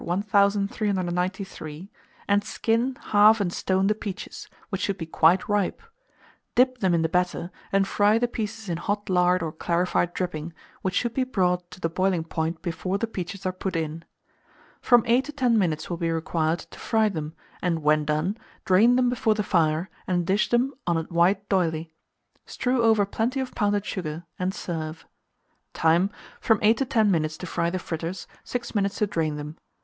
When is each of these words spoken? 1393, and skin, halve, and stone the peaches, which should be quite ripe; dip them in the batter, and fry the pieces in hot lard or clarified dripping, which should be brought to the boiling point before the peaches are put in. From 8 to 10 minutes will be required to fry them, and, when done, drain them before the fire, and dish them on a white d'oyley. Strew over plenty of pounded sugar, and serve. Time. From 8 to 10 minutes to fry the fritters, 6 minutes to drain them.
1393, 0.03 1.91
and 2.27 2.43
skin, 2.43 2.95
halve, 3.09 3.39
and 3.39 3.53
stone 3.53 3.85
the 3.85 3.93
peaches, 3.93 4.49
which 4.69 4.81
should 4.81 4.97
be 4.97 5.05
quite 5.05 5.47
ripe; 5.47 5.79
dip 6.55 6.79
them 6.79 6.95
in 6.95 7.03
the 7.03 7.07
batter, 7.07 7.51
and 7.71 7.87
fry 7.87 8.17
the 8.17 8.27
pieces 8.27 8.67
in 8.67 8.77
hot 8.77 9.11
lard 9.11 9.43
or 9.43 9.51
clarified 9.51 10.11
dripping, 10.15 10.53
which 10.81 10.95
should 10.95 11.13
be 11.13 11.23
brought 11.23 11.69
to 11.69 11.79
the 11.79 11.87
boiling 11.87 12.23
point 12.23 12.63
before 12.63 12.97
the 12.97 13.05
peaches 13.05 13.45
are 13.45 13.51
put 13.53 13.75
in. 13.75 14.03
From 14.81 15.03
8 15.05 15.25
to 15.25 15.31
10 15.33 15.55
minutes 15.59 15.87
will 15.87 15.97
be 15.97 16.09
required 16.09 16.61
to 16.71 16.79
fry 16.79 17.07
them, 17.07 17.35
and, 17.61 17.83
when 17.83 18.03
done, 18.03 18.39
drain 18.65 18.95
them 18.95 19.07
before 19.07 19.35
the 19.35 19.43
fire, 19.43 19.87
and 20.07 20.25
dish 20.25 20.49
them 20.49 20.73
on 20.87 20.97
a 20.97 21.03
white 21.03 21.47
d'oyley. 21.47 21.93
Strew 22.47 22.81
over 22.81 23.05
plenty 23.05 23.39
of 23.39 23.53
pounded 23.53 23.85
sugar, 23.85 24.23
and 24.39 24.51
serve. 24.51 25.05
Time. 25.75 26.09
From 26.39 26.57
8 26.63 26.77
to 26.77 26.85
10 26.85 27.11
minutes 27.11 27.37
to 27.37 27.45
fry 27.45 27.69
the 27.69 27.77
fritters, 27.77 28.25
6 28.43 28.73
minutes 28.73 28.97
to 28.97 29.05
drain 29.05 29.35
them. 29.35 29.57